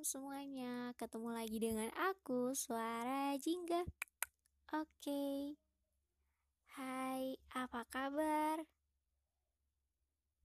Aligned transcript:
malam 0.00 0.16
semuanya. 0.16 0.96
Ketemu 0.96 1.28
lagi 1.28 1.58
dengan 1.60 1.92
aku, 1.92 2.56
Suara 2.56 3.36
Jingga. 3.36 3.84
Oke. 4.72 5.60
Hai, 6.72 7.36
apa 7.52 7.84
kabar? 7.84 8.64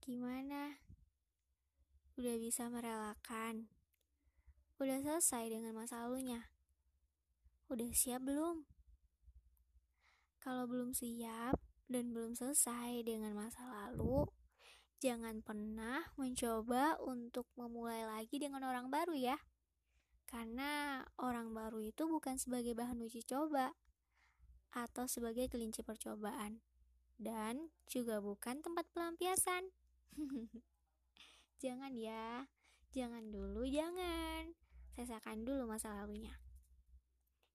Gimana? 0.04 0.76
Udah 2.20 2.36
bisa 2.36 2.68
merelakan? 2.68 3.72
Udah 4.76 5.00
selesai 5.00 5.48
dengan 5.48 5.72
masa 5.72 6.04
lalunya? 6.04 6.52
Udah 7.72 7.88
siap 7.96 8.28
belum? 8.28 8.68
Kalau 10.44 10.68
belum 10.68 10.92
siap 10.92 11.56
dan 11.88 12.12
belum 12.12 12.36
selesai 12.36 13.08
dengan 13.08 13.32
masa 13.32 13.64
lalu, 13.64 14.28
Jangan 14.96 15.44
pernah 15.44 16.08
mencoba 16.16 16.96
untuk 17.04 17.44
memulai 17.60 18.08
lagi 18.08 18.40
dengan 18.40 18.64
orang 18.64 18.88
baru 18.88 19.12
ya. 19.12 19.36
Karena 20.24 21.04
orang 21.20 21.52
baru 21.52 21.84
itu 21.84 22.08
bukan 22.08 22.40
sebagai 22.40 22.72
bahan 22.72 22.98
uji 23.04 23.22
coba 23.22 23.76
atau 24.72 25.04
sebagai 25.08 25.48
kelinci 25.48 25.80
percobaan 25.86 26.60
dan 27.16 27.72
juga 27.88 28.20
bukan 28.20 28.60
tempat 28.60 28.84
pelampiasan. 28.92 29.72
jangan 31.62 31.92
ya, 31.96 32.48
jangan 32.92 33.28
dulu, 33.32 33.64
jangan. 33.68 34.52
Sesakan 34.96 35.44
dulu 35.44 35.68
masa 35.68 35.92
lalunya. 35.92 36.32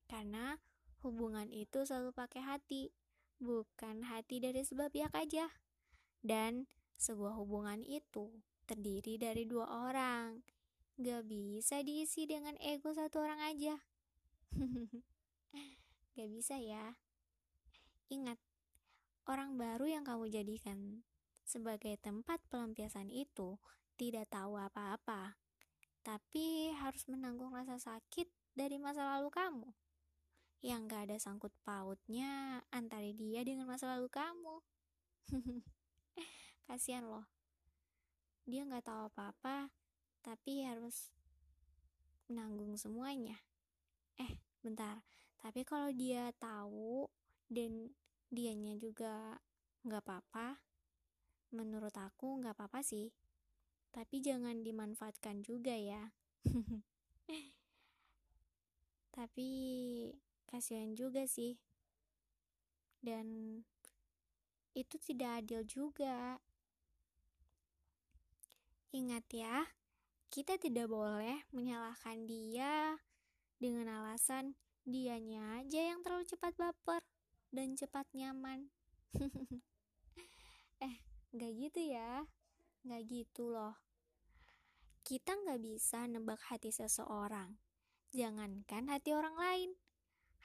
Karena 0.06 0.62
hubungan 1.02 1.50
itu 1.50 1.82
selalu 1.86 2.14
pakai 2.14 2.46
hati, 2.46 2.94
bukan 3.42 4.06
hati 4.06 4.38
dari 4.38 4.62
sebab 4.62 4.94
pihak 4.94 5.14
aja. 5.18 5.50
Dan 6.22 6.70
sebuah 7.02 7.34
hubungan 7.42 7.82
itu 7.82 8.30
terdiri 8.70 9.18
dari 9.18 9.50
dua 9.50 9.90
orang. 9.90 10.46
Gak 11.02 11.26
bisa 11.26 11.82
diisi 11.82 12.30
dengan 12.30 12.54
ego 12.62 12.94
satu 12.94 13.26
orang 13.26 13.42
aja. 13.42 13.74
Gak 16.16 16.30
bisa 16.30 16.62
ya. 16.62 16.94
Ingat, 18.14 18.38
orang 19.26 19.58
baru 19.58 19.90
yang 19.90 20.06
kamu 20.06 20.30
jadikan 20.30 21.02
sebagai 21.42 21.98
tempat 21.98 22.38
pelampiasan 22.54 23.10
itu 23.10 23.58
tidak 23.98 24.30
tahu 24.30 24.62
apa-apa, 24.62 25.42
tapi 26.06 26.70
harus 26.78 27.10
menanggung 27.10 27.50
rasa 27.50 27.82
sakit 27.82 28.30
dari 28.54 28.78
masa 28.78 29.18
lalu 29.18 29.34
kamu 29.34 29.74
yang 30.62 30.86
gak 30.86 31.10
ada 31.10 31.18
sangkut 31.18 31.50
pautnya 31.66 32.62
antara 32.70 33.10
dia 33.18 33.42
dengan 33.42 33.66
masa 33.66 33.98
lalu 33.98 34.06
kamu. 34.14 34.56
kasihan 36.72 37.04
loh. 37.04 37.28
Dia 38.48 38.64
nggak 38.64 38.88
tahu 38.88 39.12
apa-apa 39.12 39.68
tapi 40.24 40.64
harus 40.64 41.12
menanggung 42.32 42.80
semuanya. 42.80 43.36
Eh 44.16 44.40
bentar. 44.64 45.04
Tapi 45.44 45.68
kalau 45.68 45.92
dia 45.92 46.32
tahu 46.40 47.12
dan 47.52 47.92
dianya 48.32 48.80
juga 48.80 49.36
nggak 49.84 50.00
apa-apa 50.00 50.64
menurut 51.52 51.92
aku 52.00 52.40
nggak 52.40 52.56
apa-apa 52.56 52.80
sih. 52.80 53.12
Tapi 53.92 54.24
jangan 54.24 54.64
dimanfaatkan 54.64 55.44
juga 55.44 55.76
ya. 55.76 56.16
Tapi 59.20 59.50
kasihan 60.48 60.96
juga 60.96 61.28
sih. 61.28 61.60
Dan 63.04 63.60
itu 64.72 64.96
tidak 65.04 65.44
adil 65.44 65.68
juga 65.68 66.40
Ingat 68.92 69.24
ya, 69.32 69.72
kita 70.28 70.60
tidak 70.60 70.92
boleh 70.92 71.48
menyalahkan 71.56 72.28
dia 72.28 73.00
dengan 73.56 73.88
alasan 73.88 74.60
dianya 74.84 75.64
aja 75.64 75.96
yang 75.96 76.04
terlalu 76.04 76.28
cepat 76.28 76.52
baper 76.60 77.00
dan 77.56 77.80
cepat 77.80 78.04
nyaman. 78.12 78.68
eh, 80.84 80.96
gak 81.32 81.52
gitu 81.56 81.80
ya. 81.88 82.28
Gak 82.84 83.04
gitu 83.08 83.56
loh. 83.56 83.80
Kita 85.08 85.40
gak 85.40 85.64
bisa 85.64 86.12
nebak 86.12 86.44
hati 86.52 86.76
seseorang. 86.76 87.56
Jangankan 88.12 88.92
hati 88.92 89.16
orang 89.16 89.40
lain. 89.40 89.72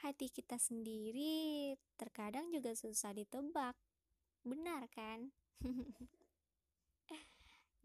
Hati 0.06 0.30
kita 0.30 0.54
sendiri 0.54 1.74
terkadang 1.98 2.54
juga 2.54 2.78
susah 2.78 3.10
ditebak. 3.10 3.74
Benar 4.46 4.86
kan? 4.94 5.34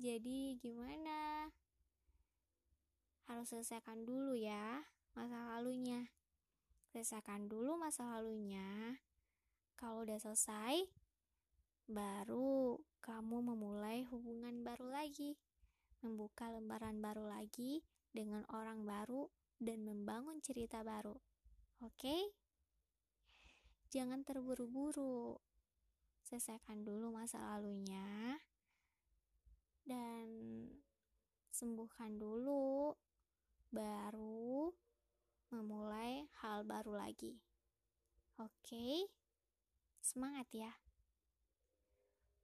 Jadi 0.01 0.57
gimana? 0.57 1.45
Harus 3.29 3.53
selesaikan 3.53 4.01
dulu 4.01 4.33
ya 4.33 4.81
masa 5.13 5.53
lalunya. 5.53 6.09
Selesaikan 6.89 7.45
dulu 7.45 7.77
masa 7.77 8.09
lalunya. 8.09 8.97
Kalau 9.77 10.01
udah 10.01 10.17
selesai, 10.17 10.89
baru 11.85 12.81
kamu 13.05 13.53
memulai 13.53 14.01
hubungan 14.09 14.65
baru 14.65 14.89
lagi. 14.89 15.37
Membuka 16.01 16.49
lembaran 16.49 16.97
baru 16.97 17.29
lagi 17.29 17.85
dengan 18.09 18.41
orang 18.49 18.81
baru 18.81 19.29
dan 19.61 19.85
membangun 19.85 20.41
cerita 20.41 20.81
baru. 20.81 21.13
Oke? 21.85 22.33
Jangan 23.93 24.25
terburu-buru. 24.25 25.37
Selesaikan 26.25 26.81
dulu 26.89 27.13
masa 27.13 27.37
lalunya 27.53 28.41
dan 29.85 30.27
sembuhkan 31.61 32.17
dulu, 32.17 32.89
baru 33.69 34.73
memulai 35.53 36.25
hal 36.41 36.65
baru 36.65 36.97
lagi. 36.97 37.37
Oke, 38.41 39.05
semangat 40.01 40.49
ya. 40.49 40.73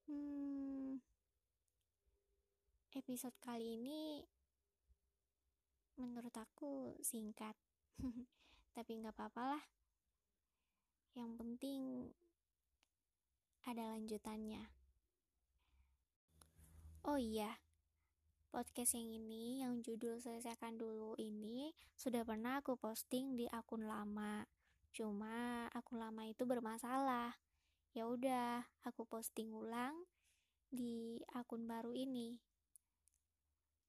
Hmm, 0.05 1.01
episode 2.93 3.33
kali 3.41 3.81
ini 3.81 4.21
menurut 5.97 6.37
aku 6.37 6.93
singkat, 7.01 7.57
tapi 8.77 9.01
nggak 9.01 9.17
apa-apa 9.17 9.57
lah. 9.57 9.63
Yang 11.17 11.31
penting 11.41 11.81
ada 13.65 13.97
lanjutannya. 13.97 14.69
Oh 17.01 17.17
iya, 17.17 17.57
podcast 18.49 18.97
yang 18.97 19.07
ini, 19.21 19.61
yang 19.61 19.83
judul 19.83 20.17
selesaikan 20.17 20.79
dulu 20.79 21.13
ini, 21.19 21.75
sudah 21.93 22.23
pernah 22.23 22.63
aku 22.63 22.79
posting 22.79 23.37
di 23.37 23.45
akun 23.51 23.85
lama. 23.85 24.47
Cuma 24.95 25.67
akun 25.75 25.99
lama 26.01 26.23
itu 26.25 26.47
bermasalah. 26.47 27.35
Ya 27.91 28.07
udah, 28.07 28.65
aku 28.81 29.05
posting 29.05 29.53
ulang 29.53 29.93
di 30.73 31.21
akun 31.35 31.67
baru 31.67 31.91
ini. 31.93 32.39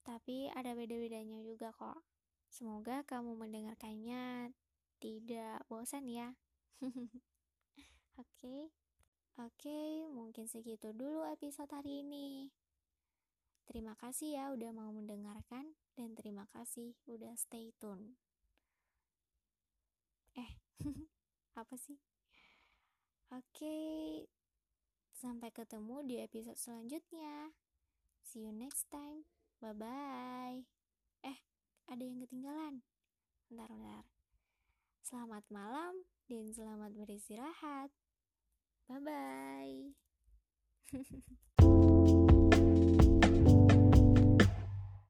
Tapi 0.04 0.48
ada 0.52 0.72
beda-bedanya 0.76 1.41
juga 1.44 1.72
kok. 1.72 2.04
Semoga 2.48 3.04
kamu 3.04 3.36
mendengarkannya 3.36 4.56
tidak 4.98 5.62
bosan 5.68 6.08
ya. 6.08 6.34
Oke. 6.82 7.14
Okay. 8.18 8.62
Oke, 9.38 9.70
okay, 9.70 10.10
mungkin 10.10 10.50
segitu 10.50 10.91
dulu 10.91 11.22
episode 11.30 11.70
hari 11.70 12.02
ini. 12.02 12.50
Terima 13.68 13.92
kasih 14.00 14.32
ya 14.32 14.48
udah 14.48 14.72
mau 14.72 14.88
mendengarkan 14.96 15.76
dan 15.92 16.16
terima 16.16 16.48
kasih 16.56 16.96
udah 17.04 17.36
stay 17.36 17.68
tune. 17.76 18.16
Eh, 20.32 20.56
apa 21.60 21.76
sih? 21.76 22.00
Oke, 23.28 23.76
sampai 25.12 25.52
ketemu 25.52 26.00
di 26.08 26.16
episode 26.24 26.56
selanjutnya. 26.56 27.53
See 28.24 28.48
you 28.48 28.56
next 28.56 28.88
time. 28.88 29.28
Bye-bye. 29.60 30.64
Eh, 31.28 31.38
ada 31.92 32.00
yang 32.00 32.24
ketinggalan. 32.24 32.80
Bentar, 33.53 33.68
bentar. 33.68 34.09
Selamat 35.04 35.44
malam 35.53 36.09
dan 36.24 36.48
selamat 36.56 36.97
beristirahat. 36.97 37.92
Bye-bye. 38.88 39.92